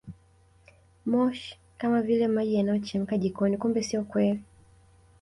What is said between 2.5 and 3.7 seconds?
yanayochemka jikoni